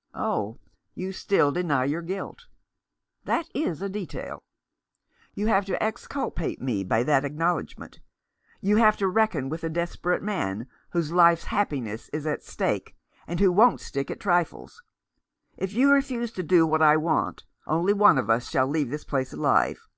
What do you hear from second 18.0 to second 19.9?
of us shall leave this place alive.